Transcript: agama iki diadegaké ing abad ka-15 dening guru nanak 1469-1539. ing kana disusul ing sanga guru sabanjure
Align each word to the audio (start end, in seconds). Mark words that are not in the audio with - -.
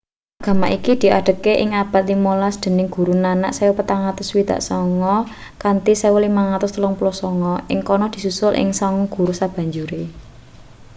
agama 0.41 0.67
iki 0.77 0.91
diadegaké 1.01 1.53
ing 1.63 1.71
abad 1.83 2.05
ka-15 2.07 2.55
dening 2.63 2.87
guru 2.95 3.13
nanak 3.25 3.51
1469-1539. 3.57 3.61
ing 7.73 7.79
kana 7.87 8.07
disusul 8.15 8.51
ing 8.61 8.69
sanga 8.79 9.05
guru 9.15 9.33
sabanjure 9.39 10.01